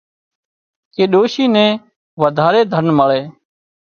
[0.93, 1.73] ڪي ڏوشي نين
[2.21, 3.21] وڌاري ڌن مۯي